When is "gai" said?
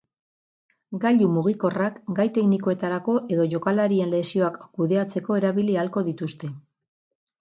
2.19-2.25